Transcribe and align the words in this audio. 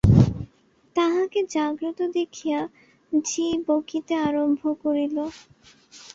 তাহাকে 0.95 1.39
জাগ্রত 1.51 1.99
দেখিয়া 2.17 2.59
ঝি 3.11 3.45
বকিতে 3.67 4.13
আরম্ভ 4.27 4.61
করিল। 4.83 5.17